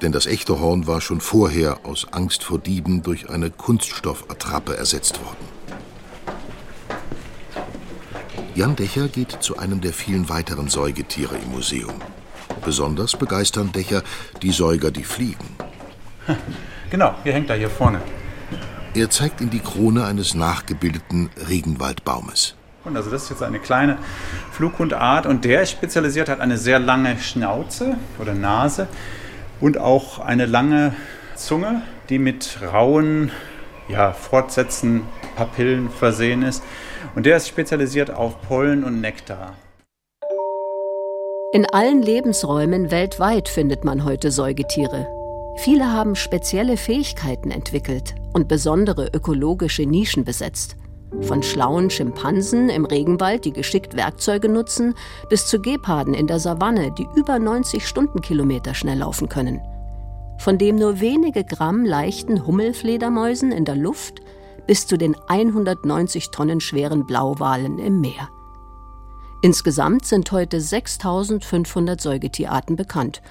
denn 0.00 0.10
das 0.10 0.24
echte 0.24 0.58
Horn 0.58 0.86
war 0.86 1.02
schon 1.02 1.20
vorher 1.20 1.80
aus 1.84 2.06
Angst 2.12 2.44
vor 2.44 2.58
Dieben 2.58 3.02
durch 3.02 3.28
eine 3.28 3.50
Kunststoffattrappe 3.50 4.74
ersetzt 4.74 5.20
worden. 5.22 5.44
Jan 8.54 8.74
Decher 8.74 9.08
geht 9.08 9.36
zu 9.42 9.58
einem 9.58 9.82
der 9.82 9.92
vielen 9.92 10.30
weiteren 10.30 10.68
Säugetiere 10.68 11.36
im 11.36 11.50
Museum. 11.50 12.00
Besonders 12.64 13.16
begeistern 13.16 13.70
Decher 13.70 14.02
die 14.40 14.52
Säuger, 14.52 14.90
die 14.90 15.04
fliegen. 15.04 15.57
Genau, 16.90 17.14
hier 17.22 17.34
hängt 17.34 17.50
er 17.50 17.56
hier 17.56 17.68
vorne. 17.68 18.00
Er 18.94 19.10
zeigt 19.10 19.42
in 19.42 19.50
die 19.50 19.58
Krone 19.58 20.06
eines 20.06 20.34
nachgebildeten 20.34 21.28
Regenwaldbaumes. 21.48 22.54
Und 22.84 22.96
also 22.96 23.10
das 23.10 23.24
ist 23.24 23.30
jetzt 23.30 23.42
eine 23.42 23.58
kleine 23.58 23.98
Flughundart 24.52 25.26
und 25.26 25.44
der 25.44 25.62
ist 25.62 25.70
spezialisiert, 25.70 26.30
hat 26.30 26.40
eine 26.40 26.56
sehr 26.56 26.78
lange 26.78 27.18
Schnauze 27.18 27.98
oder 28.18 28.32
Nase 28.32 28.88
und 29.60 29.76
auch 29.76 30.18
eine 30.20 30.46
lange 30.46 30.94
Zunge, 31.34 31.82
die 32.08 32.18
mit 32.18 32.58
rauen 32.72 33.30
ja, 33.88 34.12
Fortsätzen, 34.12 35.02
Papillen 35.36 35.90
versehen 35.90 36.42
ist. 36.42 36.62
Und 37.14 37.26
der 37.26 37.36
ist 37.36 37.48
spezialisiert 37.48 38.10
auf 38.10 38.40
Pollen 38.42 38.82
und 38.84 39.00
Nektar. 39.02 39.54
In 41.52 41.66
allen 41.66 42.02
Lebensräumen 42.02 42.90
weltweit 42.90 43.48
findet 43.48 43.84
man 43.84 44.04
heute 44.04 44.30
Säugetiere. 44.30 45.17
Viele 45.58 45.92
haben 45.92 46.14
spezielle 46.14 46.76
Fähigkeiten 46.76 47.50
entwickelt 47.50 48.14
und 48.32 48.46
besondere 48.46 49.10
ökologische 49.12 49.82
Nischen 49.82 50.24
besetzt. 50.24 50.76
Von 51.22 51.42
schlauen 51.42 51.90
Schimpansen 51.90 52.68
im 52.68 52.84
Regenwald, 52.84 53.44
die 53.44 53.52
geschickt 53.52 53.96
Werkzeuge 53.96 54.48
nutzen, 54.48 54.94
bis 55.28 55.46
zu 55.48 55.60
Geparden 55.60 56.14
in 56.14 56.28
der 56.28 56.38
Savanne, 56.38 56.92
die 56.92 57.08
über 57.16 57.40
90 57.40 57.88
Stundenkilometer 57.88 58.72
schnell 58.74 58.98
laufen 58.98 59.28
können. 59.28 59.60
Von 60.38 60.58
dem 60.58 60.76
nur 60.76 61.00
wenige 61.00 61.42
Gramm 61.42 61.84
leichten 61.84 62.46
Hummelfledermäusen 62.46 63.50
in 63.50 63.64
der 63.64 63.74
Luft 63.74 64.20
bis 64.68 64.86
zu 64.86 64.96
den 64.96 65.16
190 65.26 66.30
Tonnen 66.30 66.60
schweren 66.60 67.04
Blauwalen 67.04 67.80
im 67.80 68.00
Meer. 68.00 68.28
Insgesamt 69.42 70.04
sind 70.04 70.30
heute 70.30 70.60
6500 70.60 72.00
Säugetierarten 72.00 72.76
bekannt. 72.76 73.22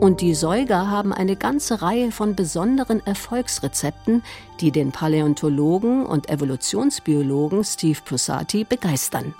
Und 0.00 0.20
die 0.20 0.34
Säuger 0.34 0.90
haben 0.90 1.12
eine 1.12 1.36
ganze 1.36 1.82
Reihe 1.82 2.12
von 2.12 2.36
besonderen 2.36 3.04
Erfolgsrezepten, 3.04 4.22
die 4.60 4.70
den 4.70 4.92
Paläontologen 4.92 6.06
und 6.06 6.30
Evolutionsbiologen 6.30 7.64
Steve 7.64 7.98
Prusati 8.04 8.64
begeistern. 8.64 9.34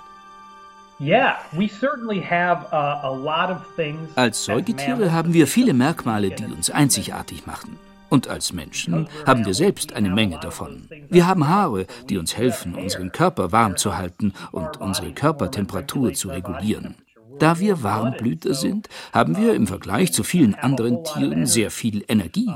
Uh, 0.99 1.05
Als 4.15 4.43
Säugetiere 4.43 5.13
haben 5.13 5.33
wir 5.33 5.47
viele 5.47 5.73
Merkmale, 5.73 6.31
die 6.31 6.43
uns 6.43 6.69
einzigartig 6.69 7.45
machen. 7.45 7.79
Und 8.09 8.27
als 8.27 8.51
Menschen 8.51 9.07
haben 9.25 9.45
wir 9.45 9.53
selbst 9.53 9.93
eine 9.93 10.09
Menge 10.09 10.39
davon. 10.39 10.87
Wir 11.09 11.27
haben 11.27 11.47
Haare, 11.47 11.85
die 12.09 12.17
uns 12.17 12.35
helfen, 12.35 12.75
unseren 12.75 13.11
Körper 13.11 13.51
warm 13.51 13.77
zu 13.77 13.97
halten 13.97 14.33
und 14.51 14.81
unsere 14.81 15.11
Körpertemperatur 15.13 16.13
zu 16.13 16.29
regulieren. 16.29 16.95
Da 17.39 17.59
wir 17.59 17.83
Warmblüter 17.83 18.53
sind, 18.53 18.89
haben 19.13 19.37
wir 19.37 19.53
im 19.53 19.67
Vergleich 19.67 20.13
zu 20.13 20.23
vielen 20.23 20.55
anderen 20.55 21.03
Tieren 21.03 21.45
sehr 21.45 21.71
viel 21.71 22.03
Energie. 22.07 22.51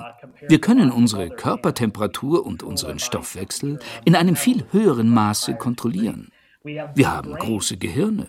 Wir 0.47 0.59
können 0.59 0.91
unsere 0.91 1.29
Körpertemperatur 1.29 2.45
und 2.45 2.63
unseren 2.63 2.99
Stoffwechsel 2.99 3.79
in 4.05 4.15
einem 4.15 4.35
viel 4.35 4.65
höheren 4.71 5.09
Maße 5.09 5.55
kontrollieren. 5.55 6.29
Wir 6.63 7.11
haben 7.11 7.33
große 7.33 7.77
Gehirne. 7.77 8.27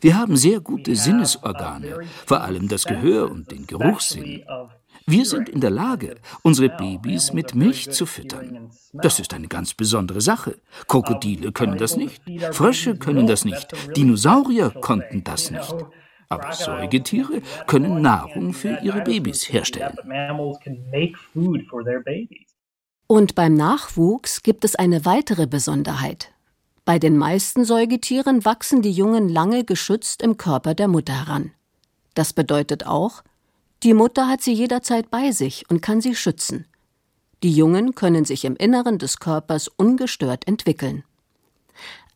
Wir 0.00 0.16
haben 0.16 0.36
sehr 0.36 0.60
gute 0.60 0.94
Sinnesorgane, 0.94 1.98
vor 2.26 2.42
allem 2.42 2.68
das 2.68 2.84
Gehör 2.84 3.30
und 3.30 3.50
den 3.50 3.66
Geruchssinn. 3.66 4.44
Wir 5.10 5.26
sind 5.26 5.48
in 5.48 5.60
der 5.60 5.70
Lage, 5.70 6.14
unsere 6.42 6.68
Babys 6.68 7.32
mit 7.32 7.56
Milch 7.56 7.90
zu 7.90 8.06
füttern. 8.06 8.70
Das 8.92 9.18
ist 9.18 9.34
eine 9.34 9.48
ganz 9.48 9.74
besondere 9.74 10.20
Sache. 10.20 10.54
Krokodile 10.86 11.50
können 11.50 11.78
das 11.78 11.96
nicht, 11.96 12.22
Frösche 12.52 12.96
können 12.96 13.26
das 13.26 13.44
nicht, 13.44 13.66
Dinosaurier 13.96 14.70
konnten 14.70 15.24
das 15.24 15.50
nicht. 15.50 15.74
Aber 16.28 16.52
Säugetiere 16.52 17.42
können 17.66 18.00
Nahrung 18.00 18.52
für 18.52 18.78
ihre 18.84 19.02
Babys 19.02 19.52
herstellen. 19.52 19.96
Und 23.08 23.34
beim 23.34 23.54
Nachwuchs 23.54 24.44
gibt 24.44 24.64
es 24.64 24.76
eine 24.76 25.04
weitere 25.04 25.48
Besonderheit. 25.48 26.30
Bei 26.84 27.00
den 27.00 27.18
meisten 27.18 27.64
Säugetieren 27.64 28.44
wachsen 28.44 28.80
die 28.80 28.92
Jungen 28.92 29.28
lange 29.28 29.64
geschützt 29.64 30.22
im 30.22 30.36
Körper 30.36 30.74
der 30.74 30.86
Mutter 30.86 31.26
heran. 31.26 31.50
Das 32.14 32.32
bedeutet 32.32 32.86
auch, 32.86 33.24
die 33.82 33.94
Mutter 33.94 34.28
hat 34.28 34.42
sie 34.42 34.52
jederzeit 34.52 35.10
bei 35.10 35.32
sich 35.32 35.64
und 35.70 35.80
kann 35.80 36.00
sie 36.00 36.14
schützen. 36.14 36.66
Die 37.42 37.52
Jungen 37.52 37.94
können 37.94 38.26
sich 38.26 38.44
im 38.44 38.56
Inneren 38.56 38.98
des 38.98 39.18
Körpers 39.18 39.68
ungestört 39.68 40.46
entwickeln. 40.46 41.04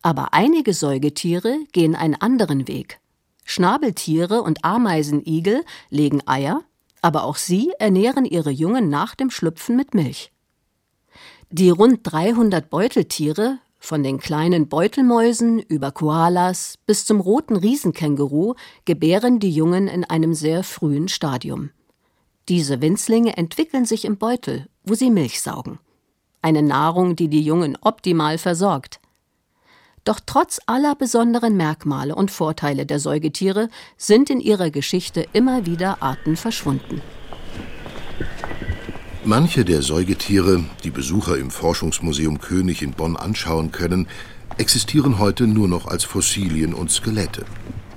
Aber 0.02 0.35
einige 0.35 0.75
Säugetiere 0.75 1.59
gehen 1.73 1.94
einen 1.97 2.14
anderen 2.14 2.68
Weg. 2.68 3.00
Schnabeltiere 3.47 4.42
und 4.42 4.64
Ameisenigel 4.64 5.64
legen 5.88 6.26
Eier, 6.26 6.62
aber 7.00 7.25
auch 7.25 7.37
sie 7.37 7.73
ernähren 7.78 8.26
ihre 8.26 8.50
Jungen 8.50 8.90
nach 8.90 9.14
dem 9.14 9.30
Schlüpfen 9.30 9.76
mit 9.76 9.94
Milch. 9.94 10.30
Die 11.50 11.71
rund 11.71 12.00
300 12.02 12.68
Beuteltiere 12.68 13.59
von 13.84 14.02
den 14.02 14.18
kleinen 14.18 14.68
Beutelmäusen 14.68 15.60
über 15.60 15.92
Koalas 15.92 16.78
bis 16.86 17.04
zum 17.04 17.20
roten 17.20 17.54
Riesenkänguru 17.54 18.54
gebären 18.86 19.40
die 19.40 19.50
Jungen 19.50 19.88
in 19.88 20.04
einem 20.04 20.32
sehr 20.32 20.64
frühen 20.64 21.08
Stadium. 21.08 21.70
Diese 22.48 22.80
Winzlinge 22.80 23.36
entwickeln 23.36 23.84
sich 23.84 24.06
im 24.06 24.16
Beutel, 24.16 24.68
wo 24.84 24.94
sie 24.94 25.10
Milch 25.10 25.42
saugen. 25.42 25.78
Eine 26.40 26.62
Nahrung, 26.62 27.14
die 27.14 27.28
die 27.28 27.42
Jungen 27.42 27.76
optimal 27.80 28.38
versorgt. 28.38 29.00
Doch 30.04 30.20
trotz 30.24 30.60
aller 30.66 30.94
besonderen 30.94 31.56
Merkmale 31.56 32.14
und 32.14 32.30
Vorteile 32.30 32.86
der 32.86 33.00
Säugetiere 33.00 33.68
sind 33.96 34.30
in 34.30 34.40
ihrer 34.40 34.70
Geschichte 34.70 35.26
immer 35.32 35.66
wieder 35.66 36.02
Arten 36.02 36.36
verschwunden. 36.36 37.02
Manche 39.26 39.64
der 39.64 39.81
Säugetiere, 39.81 40.64
die 40.85 40.90
Besucher 40.90 41.38
im 41.38 41.50
Forschungsmuseum 41.50 42.40
König 42.40 42.83
in 42.83 42.90
Bonn 42.90 43.16
anschauen 43.16 43.73
können, 43.73 44.07
existieren 44.59 45.19
heute 45.19 45.47
nur 45.47 45.66
noch 45.66 45.87
als 45.87 46.04
Fossilien 46.04 46.75
und 46.75 46.90
Skelette. 46.90 47.47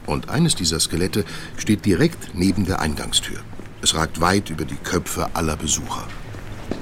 Und 0.06 0.30
eines 0.30 0.56
dieser 0.56 0.80
Skelette 0.80 1.26
steht 1.58 1.86
direkt 1.86 2.34
neben 2.34 2.66
der 2.66 2.80
Eingangstür. 2.80 3.40
Es 3.82 3.94
ragt 3.94 4.22
weit 4.22 4.50
über 4.50 4.64
die 4.64 4.78
Köpfe 4.78 5.28
aller 5.34 5.58
Besucher. 5.58 6.08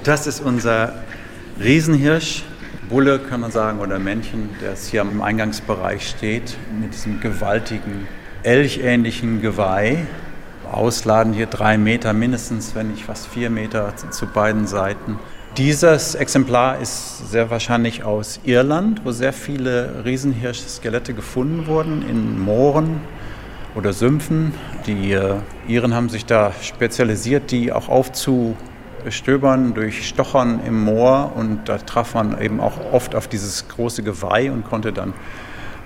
Das 0.03 0.27
ist 0.27 0.41
unser 0.41 0.93
Riesenhirsch, 1.59 2.43
Bulle 2.87 3.17
kann 3.17 3.41
man 3.41 3.49
sagen, 3.49 3.79
oder 3.79 3.97
Männchen, 3.97 4.49
der 4.61 4.75
hier 4.75 5.01
im 5.01 5.23
Eingangsbereich 5.23 6.07
steht, 6.07 6.55
mit 6.79 6.93
diesem 6.93 7.19
gewaltigen, 7.19 8.07
elchähnlichen 8.43 9.41
Geweih. 9.41 10.05
Ausladen 10.75 11.33
hier 11.33 11.45
drei 11.47 11.77
Meter 11.77 12.13
mindestens, 12.13 12.75
wenn 12.75 12.91
nicht 12.91 13.05
fast 13.05 13.27
vier 13.27 13.49
Meter 13.49 13.93
zu 13.95 14.27
beiden 14.27 14.67
Seiten. 14.67 15.17
Dieses 15.57 16.15
Exemplar 16.15 16.79
ist 16.81 17.31
sehr 17.31 17.49
wahrscheinlich 17.49 18.03
aus 18.03 18.41
Irland, 18.43 19.01
wo 19.05 19.11
sehr 19.11 19.31
viele 19.31 20.03
Riesenhirsch-Skelette 20.03 21.13
gefunden 21.13 21.67
wurden, 21.67 22.01
in 22.07 22.37
Mooren 22.37 22.99
oder 23.73 23.93
Sümpfen. 23.93 24.53
Die 24.85 25.13
äh, 25.13 25.35
Iren 25.65 25.93
haben 25.93 26.09
sich 26.09 26.25
da 26.25 26.51
spezialisiert, 26.61 27.51
die 27.51 27.71
auch 27.71 27.87
aufzustöbern 27.87 29.73
durch 29.73 30.07
Stochern 30.09 30.59
im 30.65 30.83
Moor. 30.83 31.31
Und 31.35 31.69
da 31.69 31.77
traf 31.77 32.15
man 32.15 32.41
eben 32.41 32.59
auch 32.59 32.91
oft 32.91 33.15
auf 33.15 33.29
dieses 33.29 33.69
große 33.69 34.03
Geweih 34.03 34.51
und 34.51 34.65
konnte 34.65 34.91
dann 34.91 35.13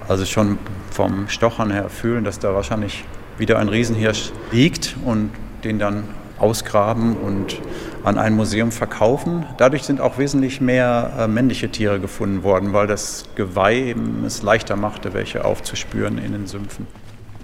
also 0.08 0.25
schon 0.25 0.58
vom 0.89 1.29
Stochern 1.29 1.69
her 1.69 1.89
fühlen, 1.89 2.24
dass 2.24 2.39
da 2.39 2.55
wahrscheinlich 2.55 3.05
wieder 3.39 3.60
ein 3.60 3.69
Riesenhirsch 3.69 4.31
liegt 4.51 4.96
und 5.05 5.31
den 5.63 5.79
dann 5.79 6.03
ausgraben 6.38 7.17
und 7.17 7.60
an 8.03 8.17
ein 8.17 8.36
Museum 8.36 8.72
verkaufen. 8.72 9.46
Dadurch 9.58 9.84
sind 9.84 10.00
auch 10.00 10.17
wesentlich 10.17 10.62
mehr 10.62 11.13
äh, 11.17 11.27
männliche 11.27 11.69
Tiere 11.69 12.00
gefunden 12.00 12.43
worden, 12.43 12.74
weil 12.74 12.88
das 12.88 13.25
Geweih 13.36 13.96
es 14.25 14.41
leichter 14.41 14.75
machte, 14.75 15.13
welche 15.13 15.43
aufzuspüren 15.43 16.17
in 16.17 16.31
den 16.31 16.48
Sümpfen. 16.48 16.88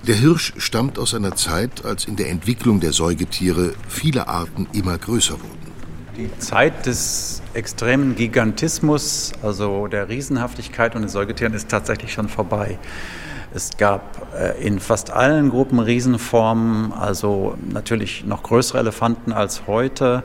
Der 0.08 0.16
Hirsch 0.16 0.54
stammt 0.58 1.00
aus 1.00 1.16
einer 1.16 1.36
Zeit, 1.36 1.84
als 1.84 2.06
in 2.06 2.16
der 2.16 2.30
Entwicklung 2.30 2.80
der 2.80 2.94
Säugetiere 2.94 3.74
viele 3.90 4.28
Arten 4.28 4.68
immer 4.72 4.98
größer 4.98 5.34
wurden. 5.34 5.66
Die 6.16 6.30
Zeit 6.40 6.86
des 6.86 7.42
extremen 7.54 8.16
Gigantismus, 8.16 9.34
also 9.42 9.88
der 9.88 10.08
Riesenhaftigkeit 10.08 10.96
und 10.96 11.02
den 11.02 11.10
Säugetieren, 11.10 11.54
ist 11.54 11.70
tatsächlich 11.70 12.14
schon 12.14 12.30
vorbei. 12.30 12.78
Es 13.56 13.78
gab 13.78 14.28
äh, 14.38 14.62
in 14.62 14.82
fast 14.82 15.12
allen 15.12 15.50
Gruppen 15.50 15.80
Riesenformen, 15.80 16.92
also 16.92 17.56
natürlich 17.72 18.26
noch 18.26 18.44
größere 18.44 18.80
Elefanten 18.80 19.32
als 19.32 19.66
heute. 19.66 20.24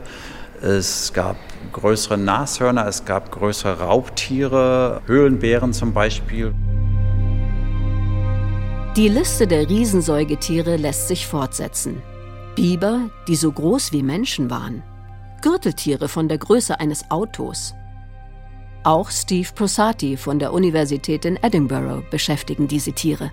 Es 0.61 1.13
gab 1.13 1.37
größere 1.71 2.17
Nashörner, 2.17 2.85
es 2.87 3.05
gab 3.05 3.31
größere 3.31 3.79
Raubtiere, 3.79 5.01
Höhlenbären 5.05 5.71
zum 5.71 5.93
Beispiel. 5.93 6.53
Die 8.97 9.07
Liste 9.07 9.47
der 9.47 9.69
Riesensäugetiere 9.69 10.75
lässt 10.75 11.07
sich 11.07 11.25
fortsetzen. 11.25 12.01
Biber, 12.57 13.09
die 13.29 13.37
so 13.37 13.49
groß 13.49 13.93
wie 13.93 14.03
Menschen 14.03 14.49
waren. 14.49 14.83
Gürteltiere 15.41 16.09
von 16.09 16.27
der 16.27 16.37
Größe 16.37 16.81
eines 16.81 17.09
Autos. 17.09 17.75
Auch 18.83 19.11
Steve 19.11 19.47
Prosati 19.53 20.17
von 20.17 20.39
der 20.39 20.53
Universität 20.53 21.25
in 21.25 21.37
Edinburgh 21.43 22.03
beschäftigen 22.09 22.67
diese 22.67 22.91
Tiere. 22.93 23.31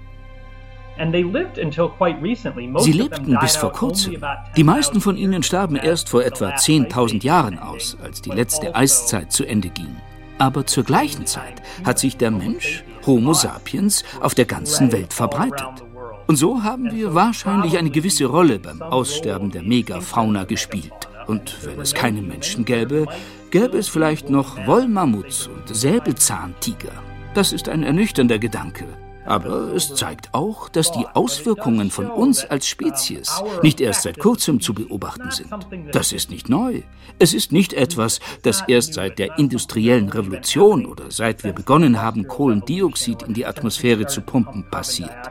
Sie 0.99 2.93
lebten 2.93 3.38
bis 3.40 3.57
vor 3.57 3.73
kurzem. 3.73 4.17
Die 4.57 4.64
meisten 4.64 5.00
von 5.00 5.17
ihnen 5.17 5.43
starben 5.43 5.76
erst 5.76 6.11
vor 6.11 6.23
etwa 6.23 6.50
10.000 6.50 7.25
Jahren 7.25 7.59
aus, 7.59 7.96
als 8.03 8.20
die 8.20 8.31
letzte 8.31 8.75
Eiszeit 8.75 9.33
zu 9.33 9.46
Ende 9.46 9.70
ging. 9.70 9.96
Aber 10.37 10.66
zur 10.66 10.85
gleichen 10.85 11.25
Zeit 11.25 11.62
hat 11.83 11.99
sich 11.99 12.18
der 12.18 12.31
Mensch, 12.31 12.85
Homo 13.07 13.33
sapiens, 13.33 14.05
auf 14.20 14.35
der 14.35 14.44
ganzen 14.44 14.92
Welt 14.92 15.14
verbreitet. 15.14 15.85
Und 16.27 16.37
so 16.37 16.62
haben 16.62 16.92
wir 16.92 17.14
wahrscheinlich 17.14 17.79
eine 17.79 17.90
gewisse 17.90 18.27
Rolle 18.27 18.59
beim 18.59 18.83
Aussterben 18.83 19.51
der 19.51 19.62
Megafauna 19.62 20.44
gespielt. 20.44 21.08
Und 21.29 21.64
wenn 21.64 21.79
es 21.79 21.95
keine 21.95 22.23
Menschen 22.23 22.64
gäbe, 22.64 23.07
gäbe 23.51 23.79
es 23.79 23.88
vielleicht 23.88 24.31
noch 24.31 24.67
Wollmammuts 24.67 25.47
und 25.47 25.69
Säbelzahntiger. 25.69 26.93
Das 27.35 27.53
ist 27.53 27.69
ein 27.69 27.83
ernüchternder 27.85 28.38
Gedanke. 28.38 28.87
Aber 29.27 29.75
es 29.75 29.95
zeigt 29.95 30.33
auch, 30.33 30.71
dass 30.71 30.91
die 30.91 31.07
Auswirkungen 31.12 31.91
von 31.91 32.07
uns 32.07 32.47
als 32.47 32.67
Spezies 32.67 33.43
nicht 33.62 33.79
erst 33.79 34.03
seit 34.05 34.19
kurzem 34.19 34.59
zu 34.62 34.73
beobachten 34.73 35.31
sind. 35.31 35.51
Das 35.93 36.12
ist 36.12 36.31
nicht 36.31 36.49
neu. 36.49 36.81
Es 37.19 37.35
ist 37.35 37.53
nicht 37.53 37.75
etwas, 37.75 38.21
das 38.43 38.64
erst 38.67 38.95
seit 38.95 39.19
der 39.19 39.38
industriellen 39.38 40.09
Revolution 40.09 40.87
oder 40.87 41.11
seit 41.11 41.45
wir 41.45 41.53
begonnen 41.53 42.01
haben, 42.01 42.27
Kohlendioxid 42.27 43.23
in 43.25 43.35
die 43.35 43.45
Atmosphäre 43.45 44.07
zu 44.07 44.23
pumpen, 44.23 44.64
passiert. 44.71 45.31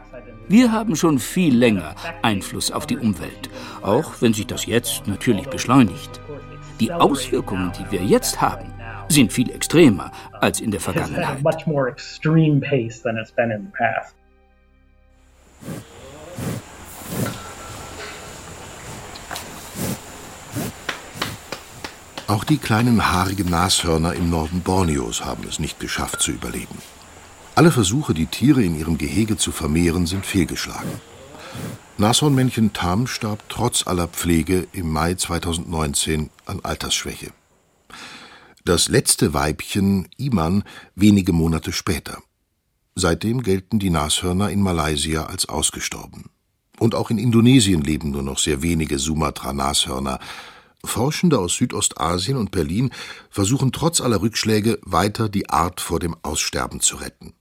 Wir 0.49 0.71
haben 0.71 0.95
schon 0.95 1.19
viel 1.19 1.55
länger 1.55 1.93
Einfluss 2.21 2.71
auf 2.71 2.87
die 2.87 2.97
Umwelt, 2.97 3.49
auch 3.81 4.21
wenn 4.21 4.33
sich 4.33 4.47
das 4.47 4.65
jetzt 4.65 5.05
natürlich 5.05 5.47
beschleunigt. 5.47 6.21
Die 6.79 6.91
Auswirkungen, 6.91 7.73
die 7.77 7.91
wir 7.91 8.03
jetzt 8.03 8.39
haben, 8.39 8.71
sind 9.09 9.33
viel 9.33 9.51
extremer 9.51 10.11
als 10.31 10.61
in 10.61 10.71
der 10.71 10.79
Vergangenheit. 10.79 11.39
Auch 22.27 22.43
die 22.43 22.57
kleinen 22.57 23.11
haarigen 23.11 23.49
Nashörner 23.49 24.13
im 24.13 24.29
Norden 24.29 24.61
Borneos 24.61 25.25
haben 25.25 25.45
es 25.47 25.59
nicht 25.59 25.79
geschafft 25.79 26.21
zu 26.21 26.31
überleben. 26.31 26.77
Alle 27.57 27.71
Versuche, 27.71 28.13
die 28.13 28.27
Tiere 28.27 28.63
in 28.63 28.77
ihrem 28.77 28.99
Gehege 28.99 29.35
zu 29.35 29.51
vermehren, 29.51 30.05
sind 30.05 30.27
fehlgeschlagen. 30.27 31.01
Nashornmännchen 31.97 32.71
Tam 32.71 33.07
starb 33.07 33.49
trotz 33.49 33.87
aller 33.87 34.07
Pflege 34.07 34.67
im 34.73 34.91
Mai 34.91 35.15
2019 35.15 36.29
an 36.45 36.59
Altersschwäche. 36.61 37.31
Das 38.63 38.89
letzte 38.89 39.33
Weibchen, 39.33 40.07
Iman, 40.17 40.65
wenige 40.93 41.33
Monate 41.33 41.71
später. 41.71 42.19
Seitdem 42.93 43.41
gelten 43.41 43.79
die 43.79 43.89
Nashörner 43.89 44.51
in 44.51 44.61
Malaysia 44.61 45.25
als 45.25 45.49
ausgestorben. 45.49 46.25
Und 46.77 46.93
auch 46.93 47.09
in 47.09 47.17
Indonesien 47.17 47.81
leben 47.81 48.11
nur 48.11 48.21
noch 48.21 48.37
sehr 48.37 48.61
wenige 48.61 48.99
Sumatra-Nashörner. 48.99 50.19
Forschende 50.85 51.39
aus 51.39 51.55
Südostasien 51.55 52.37
und 52.37 52.51
Berlin 52.51 52.91
versuchen 53.31 53.71
trotz 53.71 53.99
aller 53.99 54.21
Rückschläge 54.21 54.77
weiter 54.83 55.27
die 55.27 55.49
Art 55.49 55.81
vor 55.81 55.99
dem 55.99 56.15
Aussterben 56.21 56.81
zu 56.81 56.97
retten. 56.97 57.33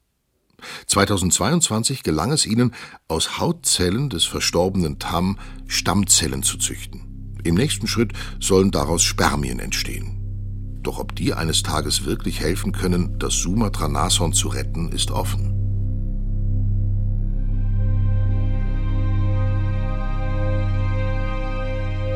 2022 0.87 2.03
gelang 2.03 2.33
es 2.33 2.47
ihnen, 2.47 2.73
aus 3.09 3.39
Hautzellen 3.39 4.11
des 4.11 4.25
verstorbenen 4.25 4.99
Tam 4.99 5.39
Stammzellen 5.67 6.43
zu 6.43 6.59
züchten. 6.59 7.37
Im 7.45 7.55
nächsten 7.55 7.87
Schritt 7.87 8.13
sollen 8.41 8.71
daraus 8.71 9.03
Spermien 9.03 9.61
entstehen. 9.61 10.81
Doch 10.83 10.99
ob 10.99 11.15
die 11.17 11.35
eines 11.35 11.63
Tages 11.63 12.05
wirklich 12.05 12.41
helfen 12.41 12.73
können, 12.73 13.19
das 13.19 13.35
Sumatra-Nashorn 13.35 14.33
zu 14.33 14.49
retten, 14.49 14.93
ist 14.93 15.11
offen. 15.11 15.57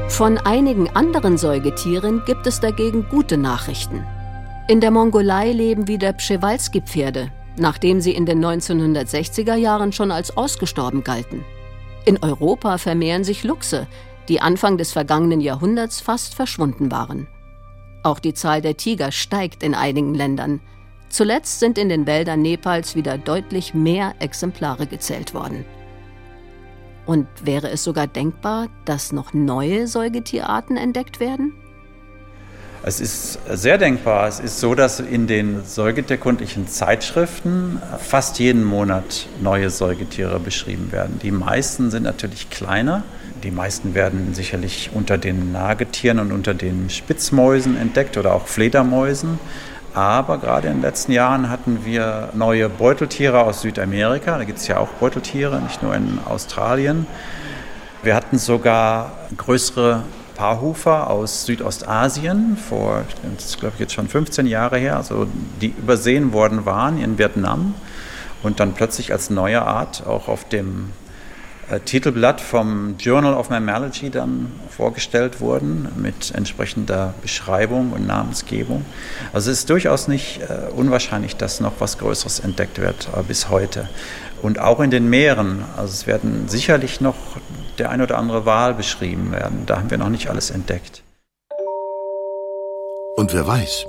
Von 0.09 0.39
einigen 0.39 0.89
anderen 0.91 1.39
Säugetieren 1.39 2.23
gibt 2.27 2.47
es 2.47 2.61
dagegen 2.61 3.09
gute 3.09 3.39
Nachrichten. 3.39 4.05
In 4.69 4.81
der 4.81 4.91
Mongolei 4.91 5.51
leben 5.51 5.89
wieder 5.89 6.13
Pschewalski-Pferde, 6.13 7.33
nachdem 7.57 8.01
sie 8.01 8.13
in 8.13 8.27
den 8.27 8.45
1960er 8.45 9.55
Jahren 9.55 9.93
schon 9.93 10.11
als 10.11 10.37
ausgestorben 10.37 11.05
galten. 11.05 11.45
In 12.05 12.23
Europa 12.23 12.79
vermehren 12.79 13.25
sich 13.25 13.45
Luchse, 13.45 13.87
die 14.29 14.41
Anfang 14.41 14.79
des 14.79 14.93
vergangenen 14.93 15.41
Jahrhunderts 15.41 16.01
fast 16.01 16.35
verschwunden 16.35 16.91
waren. 16.91 17.27
Auch 18.03 18.19
die 18.19 18.35
Zahl 18.35 18.63
der 18.63 18.77
Tiger 18.77 19.13
steigt 19.13 19.63
in 19.63 19.75
einigen 19.75 20.15
Ländern. 20.15 20.61
Zuletzt 21.09 21.61
sind 21.61 21.77
in 21.77 21.89
den 21.89 22.07
Wäldern 22.07 22.41
Nepals 22.41 22.95
wieder 22.95 23.19
deutlich 23.19 23.75
mehr 23.75 24.15
Exemplare 24.21 24.87
gezählt 24.87 25.35
worden. 25.35 25.65
Und 27.05 27.27
wäre 27.43 27.69
es 27.71 27.83
sogar 27.83 28.07
denkbar, 28.07 28.69
dass 28.85 29.13
noch 29.13 29.35
neue 29.35 29.89
Säugetierarten 29.89 30.77
entdeckt 30.77 31.19
werden? 31.19 31.55
Es 32.83 32.99
ist 32.99 33.39
sehr 33.47 33.77
denkbar. 33.77 34.27
Es 34.27 34.41
ist 34.41 34.59
so, 34.59 34.75
dass 34.75 35.01
in 35.01 35.27
den 35.27 35.65
säugetierkundlichen 35.67 36.67
Zeitschriften 36.67 37.81
fast 37.99 38.39
jeden 38.39 38.65
Monat 38.65 39.27
neue 39.43 39.69
Säugetiere 39.69 40.41
beschrieben 40.41 40.91
werden. 40.91 41.19
Die 41.23 41.31
meisten 41.31 41.91
sind 41.91 42.05
natürlich 42.05 42.49
kleiner. 42.49 43.03
Die 43.43 43.51
meisten 43.51 43.95
werden 43.95 44.33
sicherlich 44.33 44.91
unter 44.95 45.19
den 45.19 45.53
Nagetieren 45.53 46.19
und 46.21 46.33
unter 46.33 46.55
den 46.55 46.89
Spitzmäusen 46.89 47.77
entdeckt 47.77 48.17
oder 48.17 48.33
auch 48.33 48.47
Fledermäusen. 48.47 49.39
Aber 49.93 50.39
gerade 50.39 50.69
in 50.69 50.75
den 50.75 50.83
letzten 50.83 51.13
Jahren 51.13 51.51
hatten 51.51 51.85
wir 51.85 52.31
neue 52.33 52.71
Beuteltiere 52.71 53.43
aus 53.43 53.61
Südamerika. 53.61 54.39
Da 54.39 54.45
gibt 54.45 54.59
es 54.59 54.69
ja 54.69 54.79
auch 54.79 54.89
Beuteltiere, 54.89 55.61
nicht 55.61 55.83
nur 55.83 55.95
in 55.95 56.19
Australien. 56.25 57.07
Wir 58.03 58.15
hatten 58.15 58.39
sogar 58.39 59.13
größere 59.37 60.03
Paarhufer 60.41 61.11
aus 61.11 61.45
Südostasien 61.45 62.57
vor, 62.57 63.05
das 63.37 63.59
glaube 63.59 63.75
ich 63.75 63.81
jetzt 63.81 63.93
schon 63.93 64.09
15 64.09 64.47
Jahre 64.47 64.79
her, 64.79 64.97
also 64.97 65.27
die 65.61 65.67
übersehen 65.67 66.33
worden 66.33 66.65
waren 66.65 66.99
in 66.99 67.19
Vietnam 67.19 67.75
und 68.43 68.59
dann 68.59 68.73
plötzlich 68.73 69.13
als 69.13 69.29
neue 69.29 69.61
Art 69.61 70.07
auch 70.07 70.29
auf 70.29 70.49
dem 70.49 70.93
äh, 71.71 71.79
Titelblatt 71.81 72.41
vom 72.41 72.95
Journal 72.99 73.35
of 73.35 73.51
Mammalogy 73.51 74.09
dann 74.09 74.51
vorgestellt 74.75 75.43
wurden 75.43 75.91
mit 75.97 76.35
entsprechender 76.35 77.13
Beschreibung 77.21 77.93
und 77.93 78.07
Namensgebung. 78.07 78.87
Also 79.35 79.51
es 79.51 79.59
ist 79.59 79.69
durchaus 79.69 80.09
nicht 80.09 80.41
äh, 80.41 80.71
unwahrscheinlich, 80.75 81.37
dass 81.37 81.61
noch 81.61 81.75
was 81.81 81.99
Größeres 81.99 82.41
entdeckt 82.41 82.81
wird 82.81 83.11
äh, 83.15 83.23
bis 83.25 83.51
heute. 83.51 83.91
Und 84.41 84.59
auch 84.59 84.81
in 84.81 84.91
den 84.91 85.11
Meeren. 85.11 85.67
Also 85.77 85.93
es 85.93 86.07
werden 86.07 86.49
sicherlich 86.49 87.03
noch 87.03 87.17
der 87.81 87.91
ein 87.91 88.01
oder 88.01 88.19
andere 88.19 88.47
Wal 88.47 88.75
beschrieben 88.75 89.33
werden. 89.33 89.67
Da 89.67 89.79
haben 89.79 89.91
wir 89.91 89.99
noch 89.99 90.11
nicht 90.11 90.29
alles 90.29 90.51
entdeckt. 90.51 91.03
Und 93.17 93.35
wer 93.35 93.47
weiß, 93.47 93.87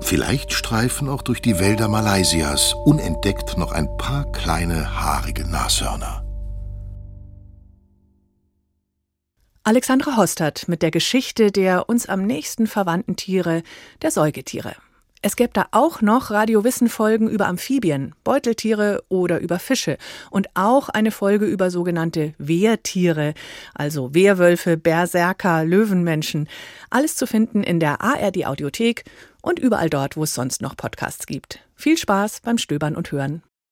vielleicht 0.00 0.52
streifen 0.52 1.08
auch 1.08 1.22
durch 1.22 1.40
die 1.40 1.58
Wälder 1.60 1.88
Malaysias 1.88 2.74
unentdeckt 2.84 3.56
noch 3.56 3.72
ein 3.72 3.96
paar 3.96 4.30
kleine 4.32 5.00
haarige 5.00 5.48
Nashörner. 5.48 6.22
Alexandra 9.62 10.16
Hostert 10.16 10.68
mit 10.68 10.80
der 10.82 10.90
Geschichte 10.90 11.50
der 11.50 11.88
uns 11.88 12.08
am 12.08 12.22
nächsten 12.24 12.66
verwandten 12.66 13.16
Tiere, 13.16 13.62
der 14.00 14.12
Säugetiere. 14.12 14.76
Es 15.26 15.34
gäbe 15.34 15.50
da 15.52 15.66
auch 15.72 16.02
noch 16.02 16.30
Radiowissen-Folgen 16.30 17.28
über 17.28 17.48
Amphibien, 17.48 18.14
Beuteltiere 18.22 19.02
oder 19.08 19.40
über 19.40 19.58
Fische 19.58 19.98
und 20.30 20.46
auch 20.54 20.88
eine 20.88 21.10
Folge 21.10 21.46
über 21.46 21.72
sogenannte 21.72 22.34
Wehrtiere, 22.38 23.34
also 23.74 24.14
Wehrwölfe, 24.14 24.76
Berserker, 24.76 25.64
Löwenmenschen. 25.64 26.48
Alles 26.90 27.16
zu 27.16 27.26
finden 27.26 27.64
in 27.64 27.80
der 27.80 28.02
ARD 28.02 28.46
Audiothek 28.46 29.02
und 29.42 29.58
überall 29.58 29.90
dort, 29.90 30.16
wo 30.16 30.22
es 30.22 30.32
sonst 30.32 30.62
noch 30.62 30.76
Podcasts 30.76 31.26
gibt. 31.26 31.58
Viel 31.74 31.98
Spaß 31.98 32.42
beim 32.44 32.56
Stöbern 32.56 32.94
und 32.94 33.10
Hören. 33.10 33.42